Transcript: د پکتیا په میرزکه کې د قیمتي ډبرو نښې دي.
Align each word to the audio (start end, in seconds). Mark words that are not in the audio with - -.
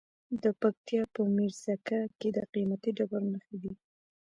د 0.43 0.45
پکتیا 0.61 1.03
په 1.13 1.21
میرزکه 1.35 1.99
کې 2.19 2.29
د 2.37 2.39
قیمتي 2.53 2.91
ډبرو 2.97 3.27
نښې 3.33 3.57
دي. 3.63 3.73